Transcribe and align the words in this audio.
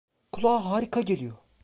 Kulağa 0.31 0.65
harika 0.65 1.01
geliyor. 1.01 1.37